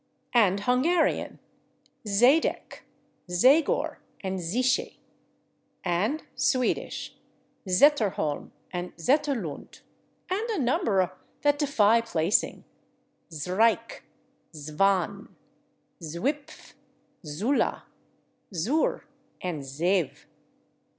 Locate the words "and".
0.33-0.61, 4.21-4.39, 5.83-6.23, 8.73-8.95, 10.27-10.49, 19.39-19.61